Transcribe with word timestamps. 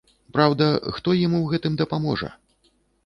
Праўда, 0.35 0.65
хто 0.95 1.15
ім 1.27 1.35
у 1.41 1.41
гэтым 1.51 1.77
дапаможа? 1.85 2.33